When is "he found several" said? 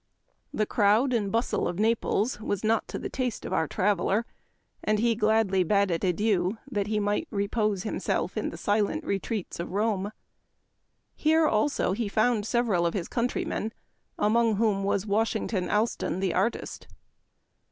11.91-12.87